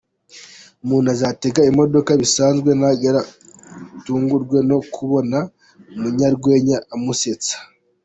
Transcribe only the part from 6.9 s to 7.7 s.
amusetsa.